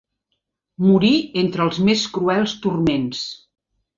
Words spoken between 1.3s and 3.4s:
entre els més cruels turments.